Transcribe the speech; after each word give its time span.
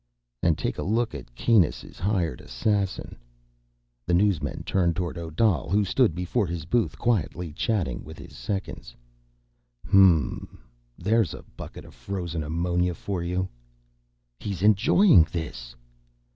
"And 0.41 0.57
take 0.57 0.79
a 0.79 0.81
look 0.81 1.13
at 1.13 1.35
Kanus' 1.35 1.99
hired 1.99 2.41
assassin." 2.41 3.17
The 4.07 4.15
newsmen 4.15 4.63
turned 4.63 4.95
toward 4.95 5.15
Odal, 5.15 5.69
who 5.69 5.85
stood 5.85 6.15
before 6.15 6.47
his 6.47 6.65
booth, 6.65 6.97
quietly 6.97 7.53
chatting 7.53 8.03
with 8.03 8.17
his 8.17 8.35
seconds. 8.35 8.95
"Hm 9.85 9.99
m 9.99 10.47
m. 10.53 10.59
There's 10.97 11.35
a 11.35 11.43
bucket 11.55 11.85
of 11.85 11.93
frozen 11.93 12.41
ammonia 12.41 12.95
for 12.95 13.21
you." 13.21 13.47
"He's 14.39 14.63
enjoying 14.63 15.27
this." 15.31 15.75